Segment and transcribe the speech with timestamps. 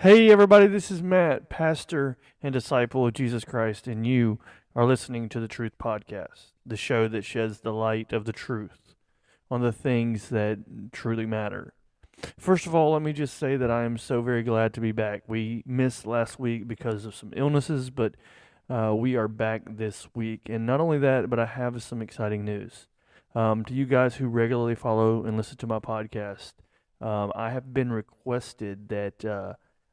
[0.00, 4.38] Hey, everybody, this is Matt, pastor and disciple of Jesus Christ, and you
[4.74, 8.94] are listening to the Truth Podcast, the show that sheds the light of the truth
[9.50, 11.74] on the things that truly matter.
[12.38, 14.90] First of all, let me just say that I am so very glad to be
[14.90, 15.24] back.
[15.26, 18.14] We missed last week because of some illnesses, but
[18.70, 20.48] uh, we are back this week.
[20.48, 22.86] And not only that, but I have some exciting news.
[23.34, 26.54] Um, to you guys who regularly follow and listen to my podcast,
[27.02, 29.52] um, I have been requested that uh,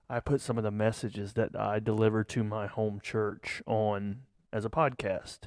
[0.09, 4.21] I put some of the messages that I deliver to my home church on
[4.53, 5.39] as a podcast.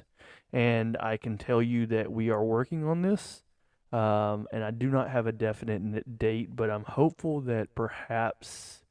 [0.53, 3.43] And I can tell you that we are working on this.
[3.91, 8.83] Um, and I do not have a definite date, but I'm hopeful that perhaps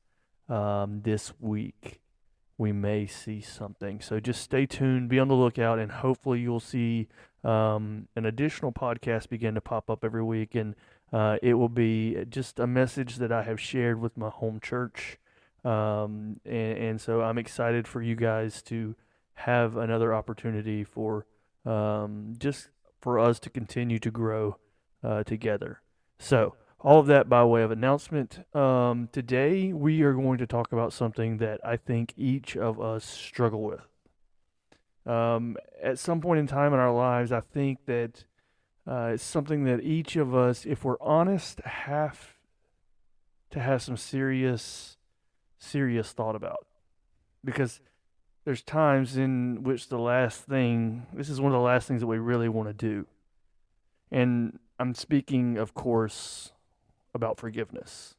[0.49, 2.01] um, this week
[2.59, 4.01] we may see something.
[4.01, 7.09] So just stay tuned, be on the lookout, and hopefully you'll see
[7.43, 10.55] um, an additional podcast begin to pop up every week.
[10.55, 10.75] And
[11.13, 15.19] uh, it will be just a message that I have shared with my home church.
[15.65, 18.97] Um, and, and, so I'm excited for you guys to
[19.35, 21.27] have another opportunity for
[21.67, 24.57] um, just for us to continue to grow
[25.05, 25.83] uh, together.
[26.19, 28.39] So, all of that by way of announcement.
[28.57, 33.05] Um, today, we are going to talk about something that I think each of us
[33.05, 33.87] struggle with.
[35.07, 38.25] Um, at some point in time in our lives, I think that
[38.87, 42.35] uh, it's something that each of us, if we're honest, have
[43.51, 44.97] to have some serious,
[45.61, 46.67] serious thought about.
[47.45, 47.81] Because
[48.45, 52.07] there's times in which the last thing, this is one of the last things that
[52.07, 53.07] we really want to do.
[54.11, 56.53] And I'm speaking, of course,
[57.15, 58.17] about forgiveness,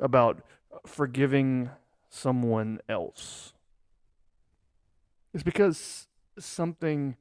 [0.00, 0.42] about
[0.86, 1.70] forgiving
[2.08, 3.52] someone else.
[5.34, 6.06] It's because
[6.38, 7.16] something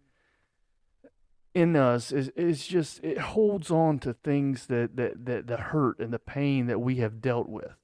[1.54, 6.00] in us is, is just it holds on to things that, that, that the hurt
[6.00, 7.76] and the pain that we have dealt with.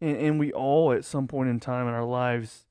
[0.00, 2.66] And, and we all at some point in time in our lives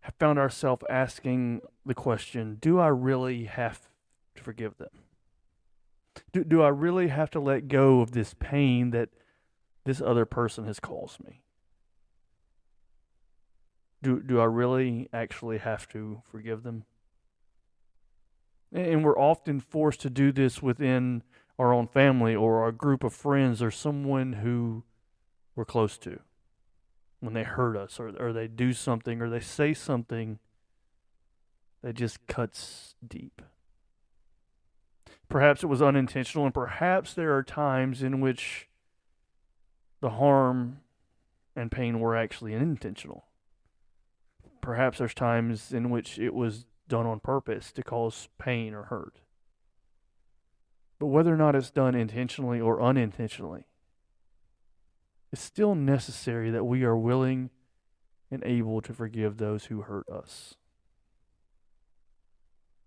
[0.00, 3.88] have found ourselves asking the question, do I really have
[4.36, 4.90] to forgive them?
[6.32, 9.10] Do, do I really have to let go of this pain that
[9.84, 11.42] this other person has caused me?
[14.02, 16.84] Do, do I really actually have to forgive them?
[18.72, 21.22] And we're often forced to do this within
[21.58, 24.84] our own family or our group of friends or someone who
[25.56, 26.20] we're close to
[27.20, 30.38] when they hurt us or, or they do something or they say something
[31.82, 33.42] that just cuts deep.
[35.28, 38.68] Perhaps it was unintentional, and perhaps there are times in which
[40.00, 40.80] the harm
[41.56, 43.24] and pain were actually unintentional.
[44.60, 49.20] Perhaps there's times in which it was done on purpose to cause pain or hurt.
[50.98, 53.66] But whether or not it's done intentionally or unintentionally,
[55.32, 57.50] it's still necessary that we are willing
[58.30, 60.54] and able to forgive those who hurt us.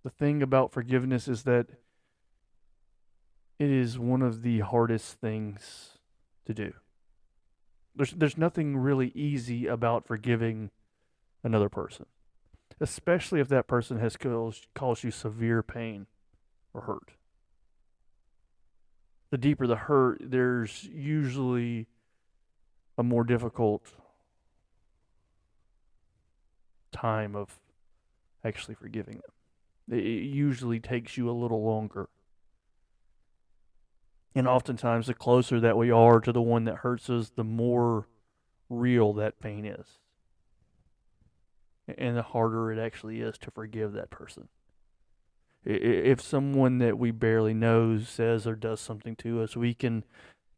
[0.04, 1.68] The thing about forgiveness is that
[3.58, 5.98] it is one of the hardest things
[6.46, 6.74] to do.
[7.96, 10.72] There's there's nothing really easy about forgiving
[11.44, 12.06] another person,
[12.80, 16.08] especially if that person has caused, caused you severe pain
[16.74, 17.12] or hurt.
[19.32, 21.88] The deeper the hurt, there's usually
[23.00, 23.94] a more difficult
[26.92, 27.60] time of
[28.44, 29.98] actually forgiving them.
[30.00, 32.10] It usually takes you a little longer
[34.36, 38.08] and oftentimes, the closer that we are to the one that hurts us, the more
[38.70, 40.00] real that pain is.
[41.98, 44.48] And the harder it actually is to forgive that person.
[45.66, 50.06] If someone that we barely know says or does something to us, we can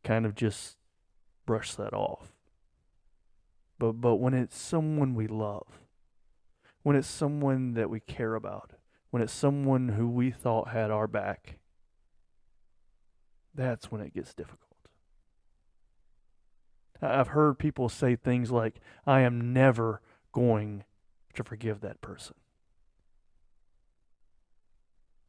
[0.03, 0.78] kind of just
[1.52, 2.32] brush that off.
[3.78, 5.82] But, but when it's someone we love,
[6.82, 8.72] when it's someone that we care about,
[9.09, 11.59] when it's someone who we thought had our back,
[13.53, 14.78] that's when it gets difficult.
[17.02, 20.02] I've heard people say things like, I am never
[20.32, 20.86] going
[21.34, 22.38] to forgive that person.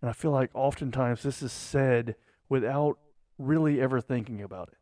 [0.00, 2.14] And I feel like oftentimes this is said
[2.48, 2.96] without
[3.38, 4.81] really ever thinking about it.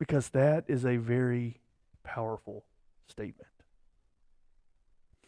[0.00, 1.60] Because that is a very
[2.02, 2.64] powerful
[3.06, 3.46] statement.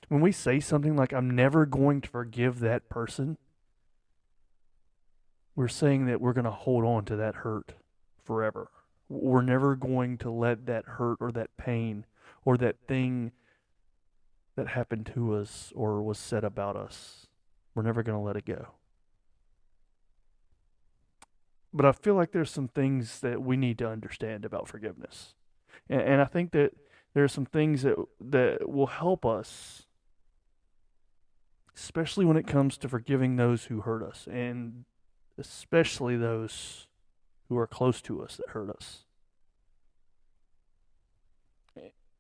[0.09, 3.37] When we say something like, I'm never going to forgive that person,
[5.55, 7.75] we're saying that we're going to hold on to that hurt
[8.25, 8.69] forever.
[9.09, 12.07] We're never going to let that hurt or that pain
[12.45, 13.33] or that thing
[14.57, 17.27] that happened to us or was said about us,
[17.75, 18.69] we're never going to let it go.
[21.73, 25.35] But I feel like there's some things that we need to understand about forgiveness.
[25.89, 26.73] And, and I think that
[27.15, 29.87] there are some things that that will help us
[31.75, 34.85] especially when it comes to forgiving those who hurt us and
[35.39, 36.87] especially those
[37.49, 39.05] who are close to us that hurt us.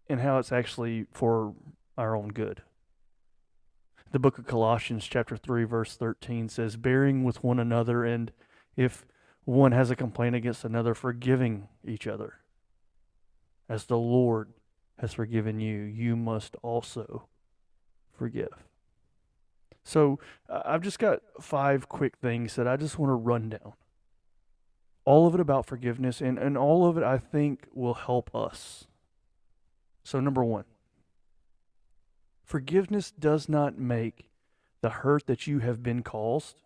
[0.08, 1.54] And how it's actually for
[1.96, 2.62] our own good.
[4.10, 8.30] The book of Colossians, chapter 3, verse 13 says, Bearing with one another, and
[8.76, 9.06] if
[9.44, 12.34] one has a complaint against another, forgiving each other.
[13.68, 14.52] As the Lord
[14.98, 17.28] has forgiven you, you must also
[18.12, 18.64] forgive.
[19.84, 23.72] So I've just got five quick things that I just want to run down.
[25.04, 28.86] All of it about forgiveness, and, and all of it I think will help us.
[30.04, 30.64] So, number one,
[32.44, 34.30] forgiveness does not make
[34.80, 36.62] the hurt that you have been caused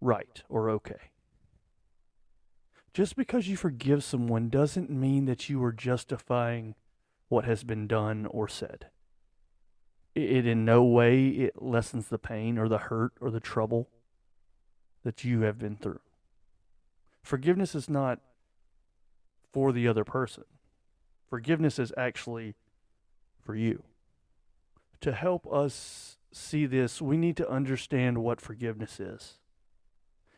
[0.00, 1.10] right or okay.
[2.96, 6.74] Just because you forgive someone doesn't mean that you are justifying
[7.28, 8.86] what has been done or said
[10.14, 13.90] it in no way it lessens the pain or the hurt or the trouble
[15.04, 16.00] that you have been through.
[17.22, 18.18] Forgiveness is not
[19.52, 20.44] for the other person.
[21.28, 22.54] Forgiveness is actually
[23.44, 23.82] for you.
[25.02, 29.34] To help us see this, we need to understand what forgiveness is.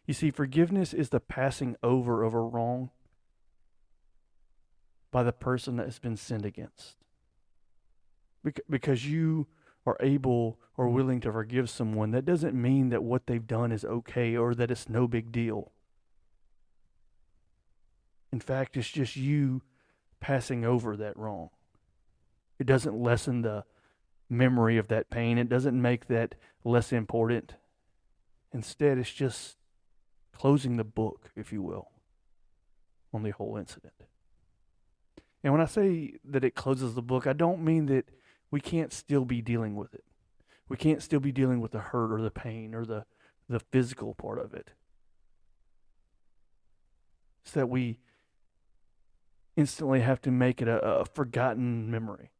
[0.09, 2.89] You see, forgiveness is the passing over of a wrong
[5.11, 6.97] by the person that has been sinned against.
[8.71, 9.49] Because you
[9.85, 10.95] are able or mm-hmm.
[10.95, 14.71] willing to forgive someone, that doesn't mean that what they've done is okay or that
[14.71, 15.73] it's no big deal.
[18.33, 19.61] In fact, it's just you
[20.21, 21.51] passing over that wrong.
[22.59, 23.65] It doesn't lessen the
[24.31, 26.35] memory of that pain, it doesn't make that
[26.65, 27.57] less important.
[28.55, 29.58] Instead, it's just
[30.39, 31.89] closing the book, if you will,
[33.13, 33.95] on the whole incident.
[35.43, 38.09] And when I say that it closes the book, I don't mean that
[38.51, 40.05] we can't still be dealing with it.
[40.69, 43.05] We can't still be dealing with the hurt or the pain or the,
[43.49, 44.71] the physical part of it.
[47.43, 47.99] It's that we
[49.57, 52.31] instantly have to make it a, a forgotten memory.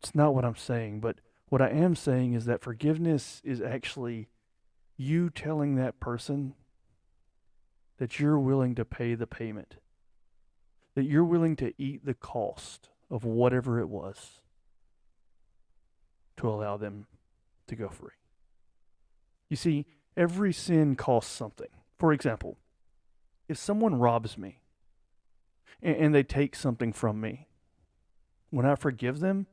[0.00, 1.16] It's not what I'm saying, but
[1.48, 4.28] what I am saying is that forgiveness is actually
[4.98, 6.54] you telling that person
[7.98, 9.76] that you're willing to pay the payment,
[10.94, 14.40] that you're willing to eat the cost of whatever it was
[16.36, 17.06] to allow them
[17.68, 18.10] to go free.
[19.48, 19.86] You see,
[20.16, 21.68] every sin costs something.
[21.98, 22.58] For example,
[23.48, 24.58] if someone robs me
[25.80, 27.46] and, they take something from me,
[28.50, 29.46] when I forgive them,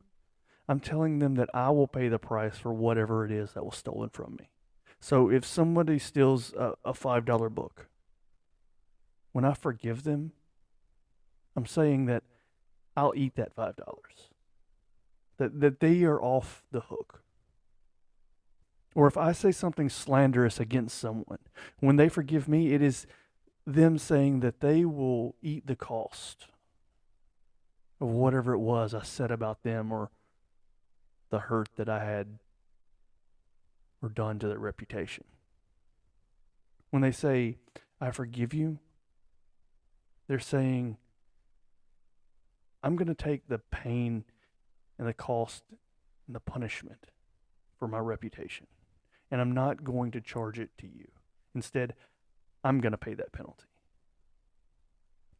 [0.67, 3.77] I'm telling them that I will pay the price for whatever it is that was
[3.77, 4.49] stolen from me.
[5.05, 7.85] So if somebody steals a, a $5 book,
[9.33, 10.31] when I forgive them,
[11.55, 12.23] I'm saying that
[12.97, 13.75] I'll eat that $5
[15.37, 17.21] that, that they are off the hook.
[18.95, 21.37] Or if I say something slanderous against someone,
[21.79, 23.05] when they forgive me, it is
[23.63, 26.47] them saying that they will eat the cost
[28.01, 30.09] of whatever it was I said about them or
[31.29, 32.39] the hurt that I had
[34.05, 35.23] or done to their reputation.
[36.91, 37.57] When they say,
[37.99, 38.77] I forgive you,
[40.27, 40.97] they're saying,
[42.83, 44.23] I'm going to take the pain
[44.99, 45.63] and the cost
[46.27, 47.07] and the punishment
[47.79, 48.67] for my reputation.
[49.31, 51.07] And I'm not going to charge it to you.
[51.55, 51.95] Instead,
[52.63, 53.65] I'm going to pay that penalty.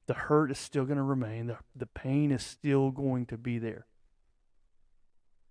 [0.07, 3.59] The hurt is still going to remain, the, the pain is still going to be
[3.59, 3.85] there.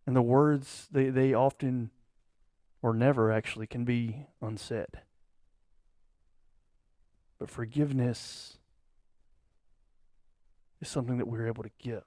[0.06, 1.90] And the words, they, they often
[2.84, 5.00] or never actually can be unsaid.
[7.38, 8.58] But forgiveness
[10.82, 12.04] is something that we're able to give.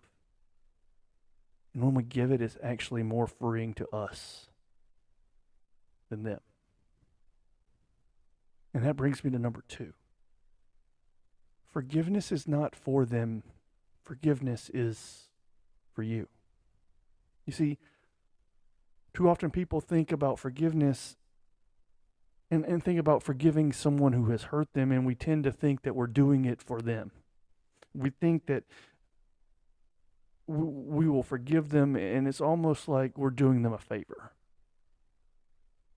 [1.74, 4.50] And when we give it, it's actually more freeing to us
[6.12, 6.42] than them.
[8.72, 9.94] And that brings me to number two.
[11.66, 13.42] Forgiveness is not for them,
[14.04, 15.24] forgiveness is
[15.96, 16.28] for you.
[17.48, 17.80] You see,
[19.18, 21.16] too often people think about forgiveness
[22.52, 25.82] and, and think about forgiving someone who has hurt them, and we tend to think
[25.82, 27.10] that we're doing it for them.
[27.96, 28.66] We think that
[30.46, 34.34] we will forgive them, and it's almost like we're doing them a favor.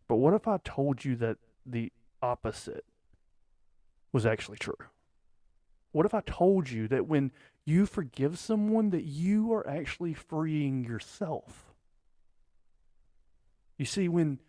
[0.09, 1.37] But what if I told you that
[1.67, 2.87] the opposite
[4.13, 4.79] was actually true?
[5.93, 7.33] What if I told you that when
[7.67, 11.70] you forgive someone that you are actually freeing yourself?
[13.81, 14.41] You see when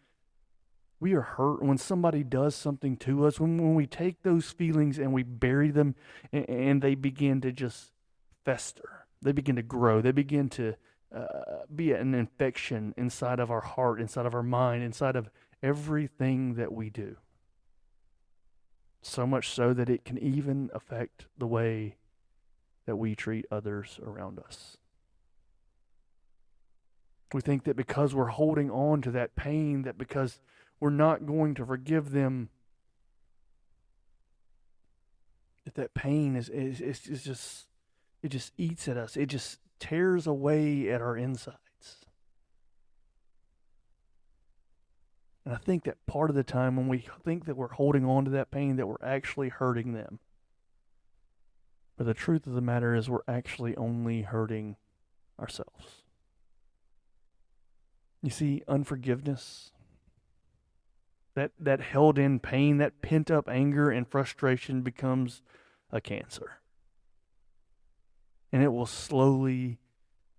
[1.00, 5.00] we are hurt when somebody does something to us, when, when we take those feelings
[5.00, 5.96] and we bury them
[6.34, 7.94] and, and they begin to just
[8.44, 10.76] fester, they begin to grow, they begin to
[11.16, 15.30] uh, be an infection inside of our heart, inside of our mind, inside of
[15.64, 17.16] everything that we do.
[19.02, 21.96] So much so that it can even affect the way
[22.86, 24.76] that we treat others around us.
[27.34, 30.40] We think that because we're holding on to that pain, that because
[30.80, 32.50] we're not going to forgive them,
[35.64, 37.68] that that pain is, is, is, is just,
[38.22, 39.16] it just eats at us.
[39.16, 41.58] It just tears away at our insides.
[45.46, 48.26] And I think that part of the time when we think that we're holding on
[48.26, 50.20] to that pain, that we're actually hurting them.
[51.98, 54.76] But the truth of the matter is, we're actually only hurting
[55.40, 56.04] ourselves.
[58.22, 59.72] You see, unforgiveness,
[61.34, 65.42] that, that held in pain, that pent up anger and frustration becomes
[65.92, 66.60] a cancer.
[68.52, 69.80] And it will slowly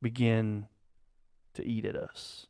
[0.00, 0.66] begin
[1.54, 2.46] to eat at us.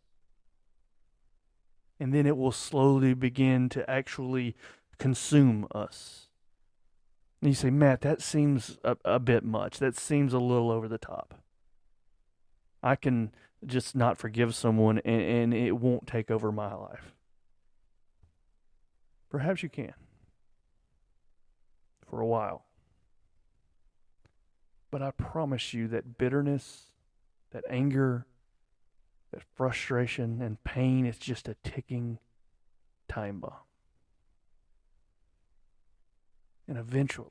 [2.01, 4.57] And then it will slowly begin to actually
[4.99, 6.29] consume us.
[7.41, 9.79] And you say, Matt, that seems a, a bit much.
[9.79, 11.35] That seems a little over the top.
[12.83, 13.33] I can
[13.67, 17.13] just not forgive someone and, and it won't take over my life.
[19.31, 19.95] Perhaps you can
[22.09, 22.65] for a while.
[24.91, 26.91] But I promise you that bitterness,
[27.53, 28.27] that anger,
[29.33, 32.19] that frustration and pain is just a ticking
[33.09, 33.53] time bomb.
[36.69, 37.29] And eventually,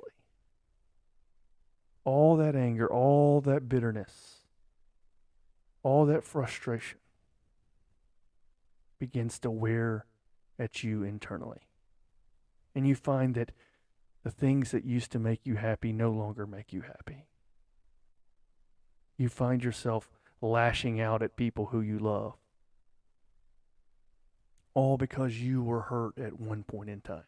[2.04, 4.41] all that anger, all that bitterness,
[5.84, 7.00] all that frustration
[9.00, 10.06] begins to wear
[10.60, 11.62] at you internally.
[12.76, 13.52] And you find that
[14.24, 17.26] the things that used to make you happy no longer make you happy.
[19.18, 20.10] You find yourself
[20.42, 22.34] lashing out at people who you love.
[24.74, 27.24] All because you were hurt at one point in time.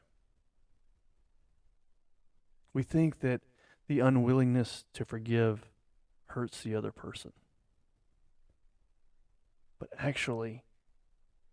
[2.73, 3.41] We think that
[3.87, 5.69] the unwillingness to forgive
[6.27, 7.33] hurts the other person.
[9.83, 10.63] But actually,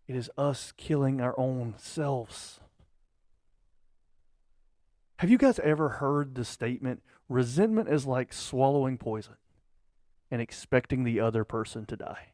[0.07, 2.61] it is us killing our own selves.
[5.17, 9.33] Have you guys ever heard the statement, resentment is like swallowing poison
[10.31, 12.29] and expecting the other person to die?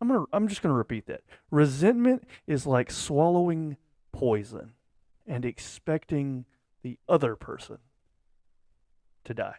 [0.00, 1.20] I'm gonna I'm just gonna repeat that.
[1.50, 3.76] Resentment is like swallowing
[4.10, 4.72] poison
[5.26, 6.46] and expecting
[6.82, 7.76] the other person
[9.24, 9.56] to die.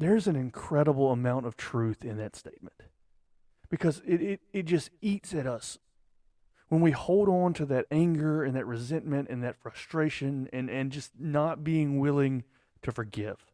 [0.00, 2.84] There's an incredible amount of truth in that statement
[3.68, 5.78] because it, it, it just eats at us.
[6.70, 10.90] When we hold on to that anger and that resentment and that frustration and, and
[10.90, 12.44] just not being willing
[12.80, 13.44] to forgive,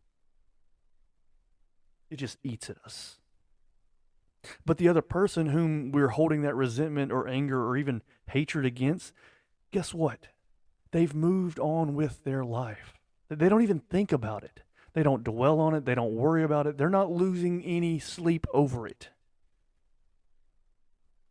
[2.11, 3.17] it just eats at us.
[4.65, 9.12] But the other person whom we're holding that resentment or anger or even hatred against,
[9.73, 10.29] guess what?
[10.93, 12.95] They've moved on with their life.
[13.29, 14.61] They don't even think about it.
[14.97, 15.85] They don't dwell on it.
[15.85, 16.79] They don't worry about it.
[16.79, 19.11] They're not losing any sleep over it.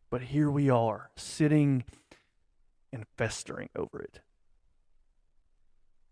[0.08, 1.82] But here we are, sitting
[2.92, 4.20] and festering over it.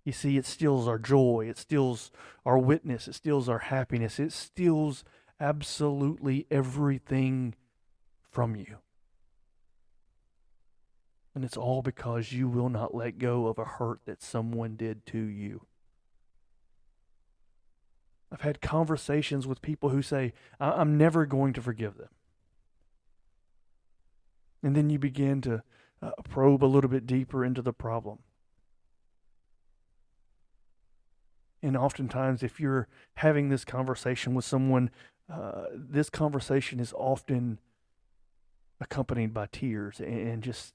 [0.05, 2.11] You see, it steals our joy, it steals
[2.45, 5.05] our witness, it steals our happiness, it steals
[5.39, 7.55] absolutely everything
[8.33, 8.79] from you.
[11.37, 15.07] And it's all because you will not let go of a hurt that someone did
[15.07, 15.67] to you.
[18.35, 22.09] I've had conversations with people who say, I'm never going to forgive them.
[24.61, 25.63] And then you begin to
[26.03, 28.19] uh, probe a little bit deeper into the problem.
[31.63, 34.91] And oftentimes, if you're having this conversation with someone,
[35.33, 37.61] uh, this conversation is often
[38.81, 40.75] accompanied by tears and just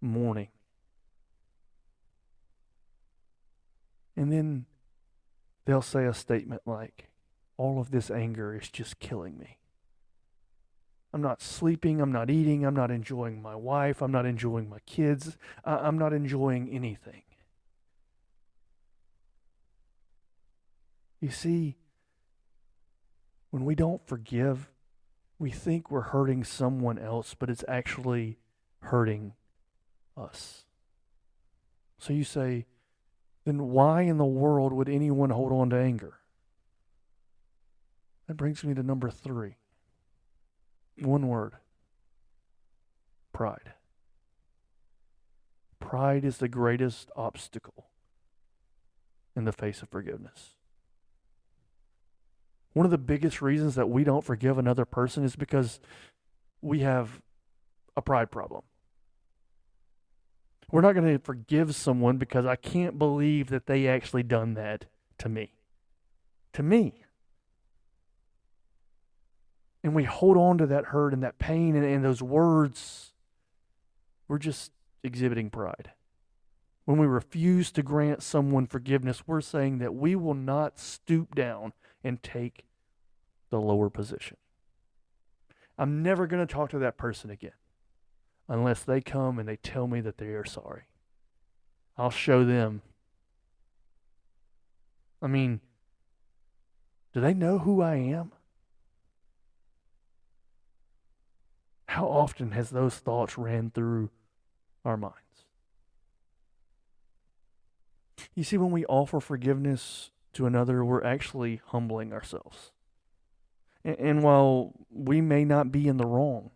[0.00, 0.48] mourning.
[4.16, 4.66] And then
[5.68, 7.10] they'll say a statement like,
[7.58, 9.58] All of this anger is just killing me.
[11.12, 12.00] I'm not sleeping.
[12.00, 12.64] I'm not eating.
[12.64, 14.00] I'm not enjoying my wife.
[14.00, 15.36] I'm not enjoying my kids.
[15.66, 17.22] I'm not enjoying anything.
[21.20, 21.76] You see,
[23.50, 24.70] when we don't forgive,
[25.38, 28.38] we think we're hurting someone else, but it's actually
[28.80, 29.34] hurting
[30.16, 30.64] us.
[31.98, 32.64] So you say,
[33.48, 36.18] then why in the world would anyone hold on to anger?
[38.26, 39.56] That brings me to number three.
[41.00, 41.54] One word
[43.32, 43.72] pride.
[45.80, 47.86] Pride is the greatest obstacle
[49.34, 50.56] in the face of forgiveness.
[52.74, 55.80] One of the biggest reasons that we don't forgive another person is because
[56.60, 57.22] we have
[57.96, 58.64] a pride problem.
[60.70, 64.84] We're not going to forgive someone because I can't believe that they actually done that
[65.18, 65.52] to me.
[66.52, 67.04] To me.
[69.82, 73.14] And we hold on to that hurt and that pain and, and those words.
[74.26, 74.72] We're just
[75.02, 75.92] exhibiting pride.
[76.84, 81.72] When we refuse to grant someone forgiveness, we're saying that we will not stoop down
[82.04, 82.66] and take
[83.50, 84.36] the lower position.
[85.78, 87.52] I'm never going to talk to that person again
[88.48, 90.82] unless they come and they tell me that they are sorry.
[91.96, 92.82] I'll show them.
[95.20, 95.60] I mean,
[97.12, 98.32] do they know who I am?
[101.86, 104.10] How often has those thoughts ran through
[104.84, 105.16] our minds?
[108.34, 112.70] You see, when we offer forgiveness to another, we're actually humbling ourselves.
[113.84, 116.50] And, and while we may not be in the wrong,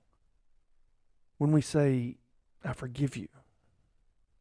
[1.42, 2.14] when we say,
[2.64, 3.26] I forgive you,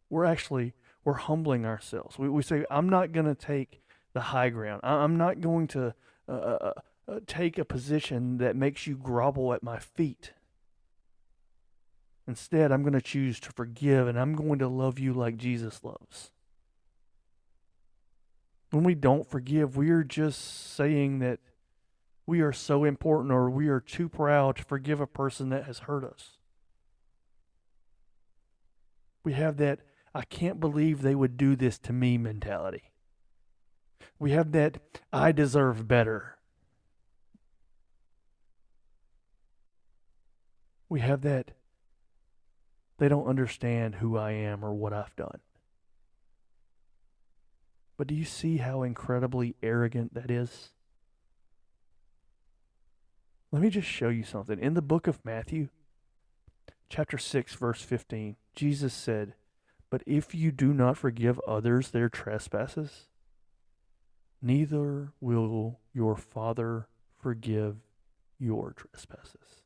[0.08, 2.20] we're actually we're humbling ourselves.
[2.20, 3.82] We, we say, I'm not going to take
[4.14, 4.82] the high ground.
[4.84, 5.96] I'm not going to
[6.30, 6.74] uh, uh,
[7.08, 10.34] uh, take a position that makes you grovel at my feet.
[12.28, 15.84] Instead, I'm going to choose to forgive and I'm going to love you like Jesus
[15.84, 16.30] loves.
[18.70, 21.40] When we don't forgive, we are just saying that
[22.28, 25.80] we are so important or we are too proud to forgive a person that has
[25.80, 26.38] hurt us.
[29.24, 29.80] We have that,
[30.14, 32.92] I can't believe they would do this to me mentality.
[34.20, 34.78] We have that,
[35.14, 36.38] I deserve better.
[40.90, 41.52] We have that,
[42.98, 45.40] they don't understand who I am or what I've done.
[47.98, 50.70] But do you see how incredibly arrogant that is?
[53.52, 54.58] Let me just show you something.
[54.60, 55.70] In the book of Matthew,
[56.92, 59.34] chapter 6, verse 15, Jesus said,
[59.90, 63.08] But if you do not forgive others their trespasses,
[64.42, 67.78] neither will your Father forgive
[68.38, 69.64] your trespasses.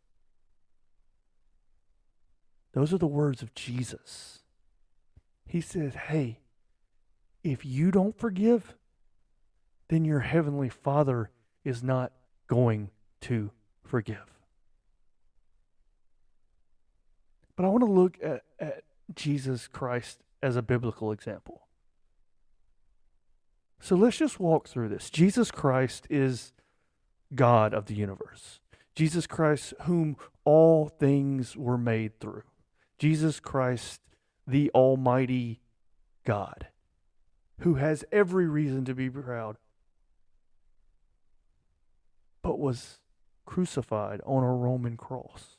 [2.74, 4.44] Those are the words of Jesus.
[5.48, 6.42] He says, Hey,
[7.44, 8.76] if you don't forgive,
[9.88, 11.32] then your heavenly Father
[11.64, 12.12] is not
[12.48, 13.50] going to
[13.84, 14.35] forgive.
[17.56, 21.68] But I want to look at, at Jesus Christ as a biblical example.
[23.80, 25.10] So let's just walk through this.
[25.10, 26.54] Jesus Christ is
[27.34, 28.60] God of the universe.
[28.96, 32.44] Jesus Christ, whom all things were made through.
[32.98, 34.02] Jesus Christ,
[34.48, 35.60] the Almighty
[36.24, 36.68] God,
[37.60, 39.58] who has every reason to be proud,
[42.42, 43.00] but was
[43.46, 45.55] crucified on a Roman cross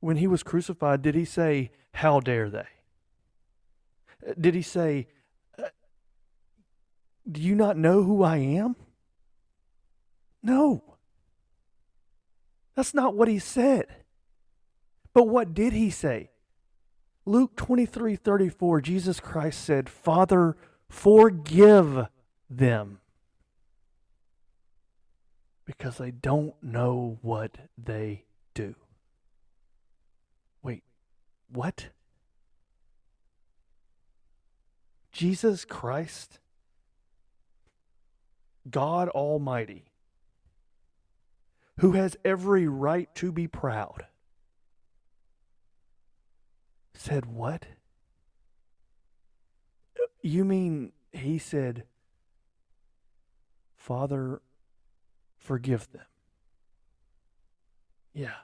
[0.00, 2.66] when he was crucified, did he say, How dare they?
[4.38, 5.08] Did he say,
[5.58, 5.68] uh,
[7.30, 8.76] Do you not know who I am?
[10.42, 10.82] No.
[12.74, 13.86] That's not what he said.
[15.12, 16.30] But what did he say?
[17.24, 20.56] Luke 23 34, Jesus Christ said, Father,
[20.88, 22.06] forgive
[22.48, 23.00] them
[25.66, 28.74] because they don't know what they do.
[31.52, 31.88] What?
[35.12, 36.38] Jesus Christ,
[38.70, 39.86] God Almighty,
[41.78, 44.06] who has every right to be proud,
[46.94, 47.66] said, What?
[50.20, 51.84] You mean he said,
[53.76, 54.42] Father,
[55.36, 56.06] forgive them?
[58.12, 58.34] Yeah.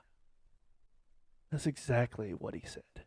[1.55, 3.05] That's exactly what he said.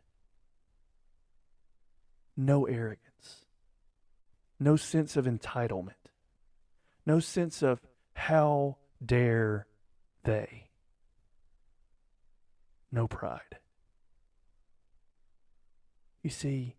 [2.34, 3.44] No arrogance,
[4.58, 6.08] no sense of entitlement,
[7.04, 7.82] no sense of
[8.14, 9.66] how dare
[10.24, 10.70] they,
[12.90, 13.58] no pride.
[16.22, 16.76] You see,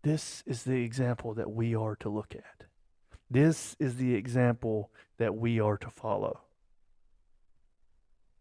[0.00, 2.64] this is the example that we are to look at.
[3.30, 6.40] This is the example that we are to follow.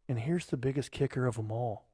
[0.09, 1.85] And here's the biggest kicker of them all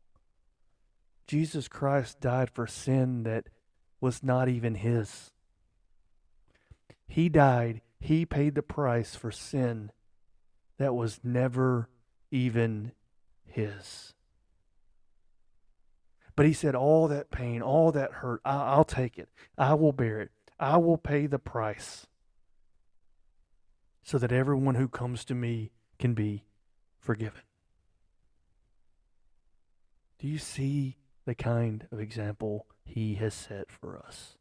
[1.28, 3.50] Jesus Christ died for sin that
[4.00, 5.32] was not even his.
[7.08, 9.92] He died, he paid the price for sin
[10.78, 11.90] that was never
[12.32, 12.94] even
[13.44, 14.14] his.
[16.38, 19.28] But he said, All that pain, all that hurt, I, will take it.
[19.58, 20.32] I will bear it.
[20.58, 22.08] I will pay the price
[24.04, 26.46] so that everyone who comes to me can be
[27.00, 27.42] forgiven.
[30.26, 34.38] Do you see the kind of example he has set for us?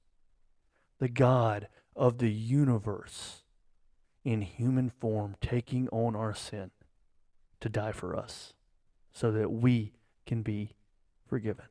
[0.99, 3.42] The God of the universe
[4.25, 6.70] in human form taking on our sin
[7.61, 8.55] to die for us
[9.12, 9.92] so that we
[10.25, 10.75] can be
[11.29, 11.66] forgiven.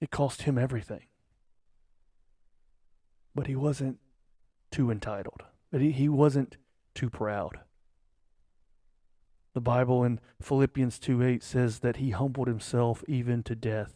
[0.00, 1.06] It cost him everything.
[3.34, 3.98] But he wasn't
[4.70, 5.42] too entitled.
[5.72, 6.56] But he, he wasn't
[6.94, 7.58] too proud.
[9.56, 13.94] The Bible in Philippians 2 8 says that he humbled himself even to death,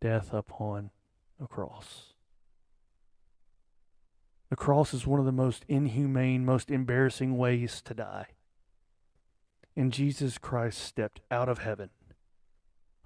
[0.00, 0.92] death upon
[1.42, 2.12] a cross.
[4.48, 8.26] The cross is one of the most inhumane, most embarrassing ways to die.
[9.74, 11.90] And Jesus Christ stepped out of heaven,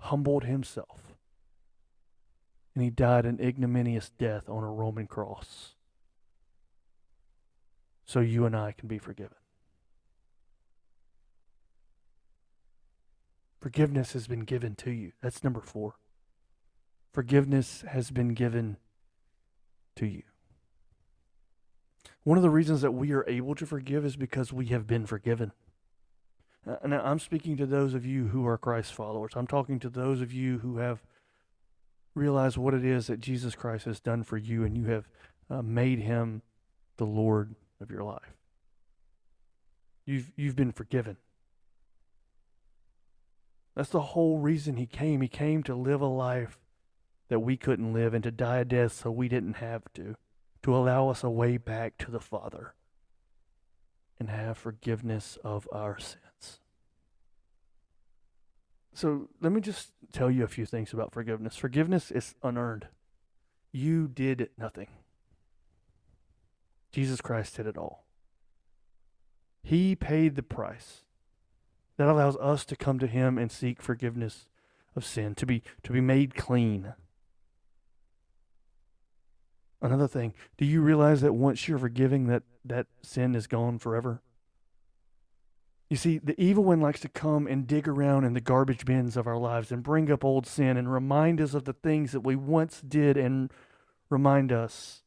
[0.00, 1.16] humbled himself,
[2.74, 5.76] and he died an ignominious death on a Roman cross
[8.04, 9.38] so you and I can be forgiven.
[13.64, 15.12] Forgiveness has been given to you.
[15.22, 15.94] That's number four.
[17.14, 18.76] Forgiveness has been given
[19.96, 20.24] to you.
[22.24, 25.06] One of the reasons that we are able to forgive is because we have been
[25.06, 25.52] forgiven.
[26.82, 29.32] And I'm speaking to those of you who are Christ followers.
[29.34, 31.02] I'm talking to those of you who have
[32.14, 35.08] realized what it is that Jesus Christ has done for you and you have
[35.48, 36.42] uh, made him
[36.98, 38.34] the Lord of your life.
[40.04, 41.16] You've, you've been forgiven.
[43.74, 45.20] That's the whole reason he came.
[45.20, 46.58] He came to live a life
[47.28, 50.16] that we couldn't live and to die a death so we didn't have to,
[50.62, 52.74] to allow us a way back to the Father
[54.18, 56.60] and have forgiveness of our sins.
[58.94, 61.56] So let me just tell you a few things about forgiveness.
[61.56, 62.86] Forgiveness is unearned.
[63.72, 64.86] You did nothing.
[66.92, 68.04] Jesus Christ did it all.
[69.64, 71.03] He paid the price.
[71.96, 74.48] That allows us to come to him and seek forgiveness
[74.96, 76.94] of sin, to be to be made clean.
[79.80, 84.22] Another thing, do you realize that once you're forgiving that that sin is gone forever?
[85.90, 89.16] You see, the evil one likes to come and dig around in the garbage bins
[89.16, 92.22] of our lives and bring up old sin and remind us of the things that
[92.22, 93.52] we once did and
[94.08, 95.02] remind us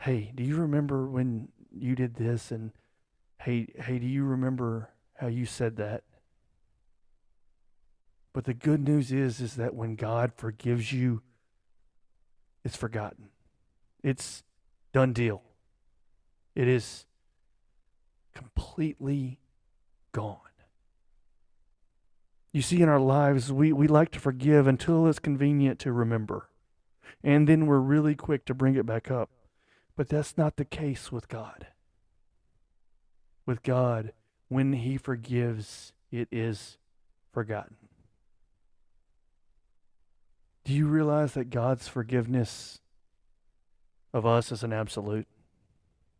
[0.00, 2.50] hey, do you remember when you did this?
[2.50, 2.72] And
[3.38, 6.02] hey, hey, do you remember how you said that?
[8.32, 11.20] But the good news is, is that when God forgives you,
[12.64, 13.28] it's forgotten.
[14.02, 14.42] It's
[14.94, 15.42] done deal.
[16.54, 17.04] It is
[18.34, 19.40] completely
[20.12, 20.38] gone.
[22.52, 26.48] You see, in our lives, we, we like to forgive until it's convenient to remember.
[27.22, 29.28] And then we're really quick to bring it back up.
[29.96, 31.66] But that's not the case with God.
[33.44, 34.12] With God,
[34.50, 36.76] when He forgives, it is
[37.32, 37.76] forgotten.
[40.64, 42.80] Do you realize that God's forgiveness
[44.12, 45.26] of us is an absolute?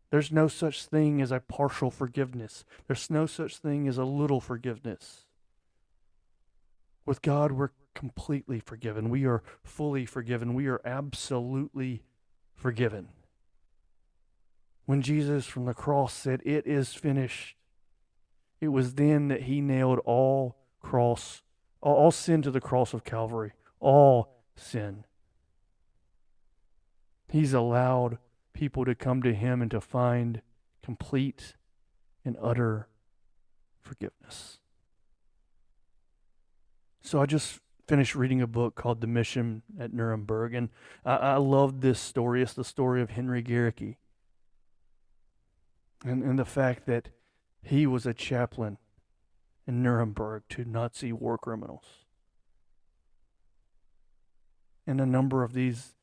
[0.09, 2.65] There's no such thing as a partial forgiveness.
[2.87, 5.25] There's no such thing as a little forgiveness.
[7.05, 9.11] With God, we're completely forgiven.
[9.11, 10.55] We are fully forgiven.
[10.55, 12.01] We are absolutely
[12.55, 13.09] forgiven
[14.91, 17.55] when Jesus from the cross said, It is finished,
[18.61, 21.41] it was then that he nailed all cross,
[21.81, 25.03] all sin to the cross of Calvary, all sin.
[27.27, 28.19] He's allowed
[28.53, 30.41] people to come to him and to find
[30.83, 31.55] complete
[32.23, 32.87] and utter
[33.81, 34.59] forgiveness.
[37.01, 40.69] So I just finished reading a book called The Mission at Nuremberg, and
[41.03, 42.41] I, I love this story.
[42.43, 43.95] It's the story of Henry Gerecke
[46.05, 47.09] and, and the fact that
[47.61, 48.77] he was a chaplain
[49.67, 51.85] in Nuremberg to Nazi war criminals.
[54.87, 55.95] And a number of these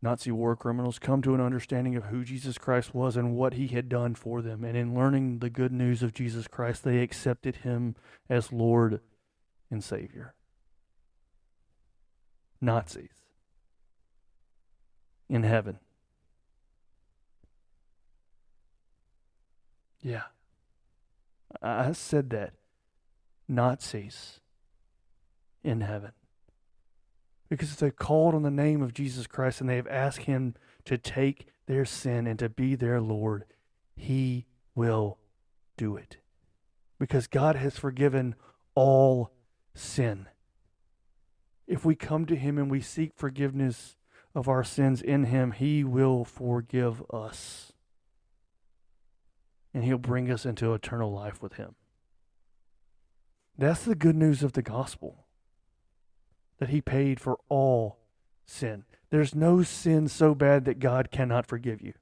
[0.00, 3.68] Nazi war criminals come to an understanding of who Jesus Christ was and what he
[3.68, 4.64] had done for them.
[4.64, 7.94] And in learning the good news of Jesus Christ, they accepted him
[8.28, 9.00] as Lord
[9.70, 10.34] and Savior.
[12.60, 13.10] Nazis
[15.28, 15.78] in heaven.
[20.00, 20.22] Yeah.
[21.60, 22.54] I said that.
[23.48, 24.40] Nazis
[25.62, 26.12] in heaven.
[27.48, 30.54] Because they called on the name of Jesus Christ and they have asked him
[30.86, 33.44] to take their sin and to be their Lord,
[33.94, 35.18] he will
[35.76, 36.16] do it.
[36.98, 38.36] because God has forgiven
[38.76, 39.32] all
[39.74, 40.28] sin.
[41.66, 43.96] If we come to Him and we seek forgiveness
[44.36, 47.71] of our sins in Him, He will forgive us.
[49.74, 51.74] And He'll bring us into eternal life with Him.
[53.56, 55.26] That's the good news of the gospel
[56.58, 57.98] that He paid for all
[58.44, 58.84] sin.
[59.10, 61.94] There's no sin so bad that God cannot forgive you.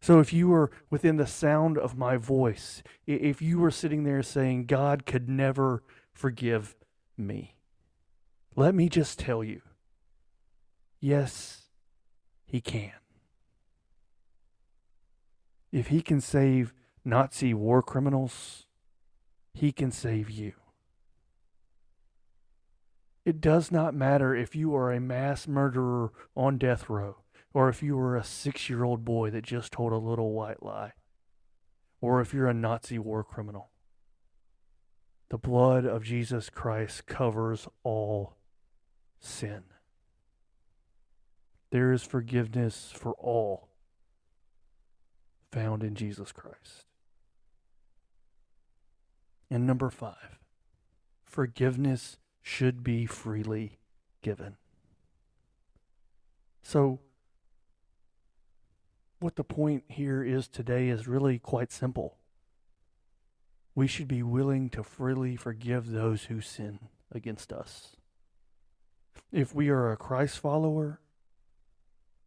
[0.00, 4.22] So if you were within the sound of my voice, if you were sitting there
[4.22, 6.76] saying, God could never forgive
[7.16, 7.56] me,
[8.54, 9.60] let me just tell you
[11.00, 11.62] yes,
[12.44, 12.92] He can.
[15.72, 18.66] If He can save Nazi war criminals,
[19.54, 20.52] He can save you.
[23.24, 27.18] It does not matter if you are a mass murderer on death row
[27.54, 30.62] or if you were a six year old boy that just told a little white
[30.62, 30.92] lie,
[32.00, 33.70] or if you're a Nazi war criminal.
[35.30, 38.36] The blood of Jesus Christ covers all
[39.20, 39.64] sin.
[41.70, 43.67] There is forgiveness for all
[45.50, 46.86] found in Jesus Christ.
[49.50, 50.38] And number five,
[51.24, 53.78] forgiveness should be freely
[54.22, 54.56] given.
[56.62, 57.00] So,
[59.20, 62.18] what the point here is today is really quite simple.
[63.74, 66.78] We should be willing to freely forgive those who sin
[67.12, 67.96] against us.
[69.32, 71.00] If we are a Christ follower,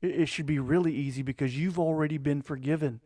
[0.01, 3.01] it, should be really easy because you've already been forgiven.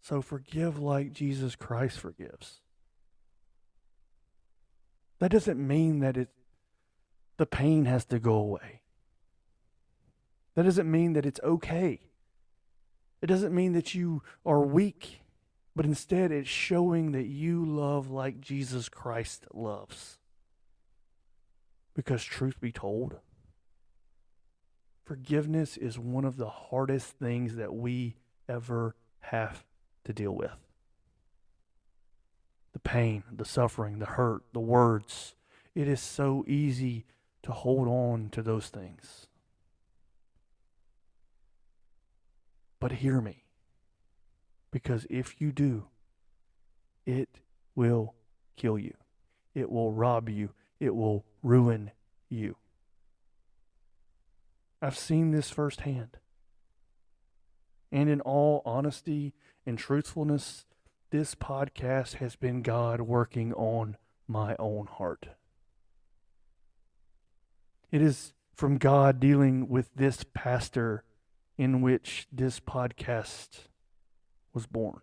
[0.00, 2.60] So forgive like Jesus Christ forgives.
[5.18, 6.28] That doesn't mean that it
[7.36, 8.80] the pain has to go away.
[10.54, 12.00] That doesn't mean that it's okay.
[13.20, 15.20] It doesn't mean that you are weak,
[15.74, 20.18] but instead it's showing that you love like Jesus Christ loves.
[21.94, 23.16] Because, truth be told,
[25.04, 28.16] forgiveness is one of the hardest things that we
[28.48, 29.64] ever have
[30.06, 30.56] to deal with.
[32.72, 35.34] The pain, the suffering, the hurt, the words.
[35.74, 37.04] It is so easy
[37.42, 39.26] to hold on to those things.
[42.78, 43.44] But hear me.
[44.70, 45.86] Because if you do,
[47.04, 47.28] it
[47.74, 48.14] will
[48.56, 48.94] kill you.
[49.54, 50.50] It will rob you.
[50.78, 51.90] It will ruin
[52.28, 52.56] you.
[54.80, 56.18] I've seen this firsthand.
[57.90, 59.32] And in all honesty
[59.66, 60.64] and truthfulness,
[61.10, 63.96] this podcast has been God working on
[64.28, 65.26] my own heart.
[67.90, 71.04] It is from God dealing with this pastor
[71.58, 73.68] in which this podcast
[74.52, 75.00] was born.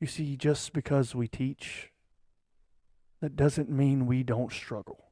[0.00, 1.90] You see, just because we teach,
[3.20, 5.11] that doesn't mean we don't struggle.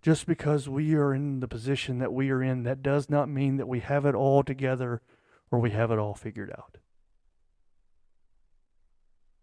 [0.00, 3.56] Just because we are in the position that we are in, that does not mean
[3.56, 5.02] that we have it all together
[5.50, 6.78] or we have it all figured out.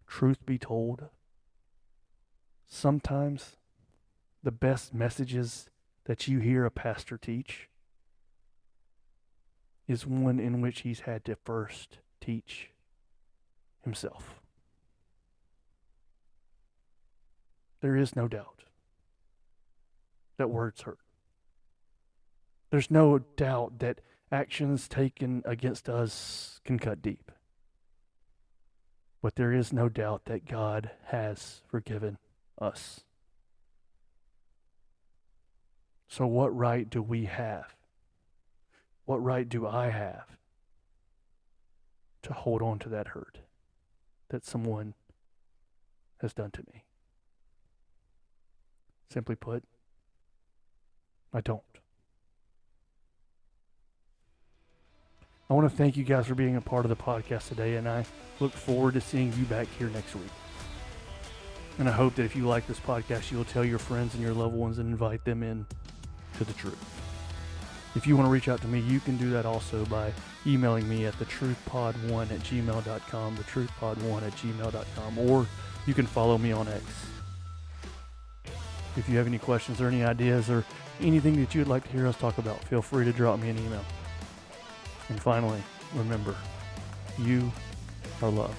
[0.08, 1.10] Truth be told,
[2.68, 3.58] sometimes
[4.44, 5.70] the best messages
[6.06, 7.68] that you hear a pastor teach
[9.88, 12.70] is one in which he's had to first teach
[13.84, 14.40] himself.
[17.82, 18.65] There is no doubt
[20.38, 21.00] that words hurt.
[22.72, 27.32] There's no doubt that actions taken against us can cut deep.
[29.22, 32.18] But there is no doubt that God has forgiven
[32.60, 33.02] us.
[36.08, 37.76] So, what right do we have?
[39.06, 40.38] What right do I have
[42.24, 43.40] to hold on to that hurt
[44.30, 44.94] that someone
[46.22, 46.84] has done to me?
[49.12, 49.64] Simply put,
[51.36, 51.62] I don't.
[55.50, 57.90] I want to thank you guys for being a part of the podcast today, and
[57.90, 58.06] I
[58.40, 60.32] look forward to seeing you back here next week.
[61.78, 64.34] And I hope that if you like this podcast, you'll tell your friends and your
[64.34, 65.66] loved ones and invite them in
[66.38, 67.02] to the truth.
[67.96, 70.14] If you want to reach out to me, you can do that also by
[70.48, 75.46] emailing me at thetruthpod1 at gmail.com, thetruthpod1 at gmail.com, or
[75.86, 76.84] you can follow me on X.
[78.96, 80.64] If you have any questions or any ideas or
[81.02, 83.58] anything that you'd like to hear us talk about, feel free to drop me an
[83.58, 83.84] email.
[85.10, 85.62] And finally,
[85.94, 86.36] remember,
[87.20, 87.52] you
[88.22, 88.56] are loved.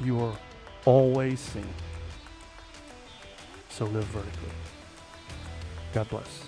[0.00, 0.36] You are
[0.84, 1.68] always seen.
[3.68, 4.50] So live vertically.
[5.92, 6.47] God bless.